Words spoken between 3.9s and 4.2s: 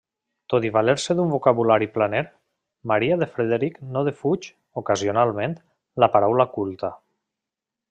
no